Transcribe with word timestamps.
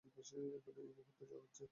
এখানে, 0.05 0.41
এই 0.79 0.87
মূহুর্তে 0.89 1.23
যা 1.25 1.37
হচ্ছে। 1.37 1.63